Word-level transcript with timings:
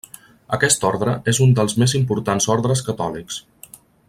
Aquest 0.57 0.87
ordre 0.89 1.13
és 1.33 1.41
un 1.45 1.53
dels 1.59 1.77
més 1.83 1.95
importants 2.01 2.51
ordres 2.57 2.85
catòlics. 2.89 3.41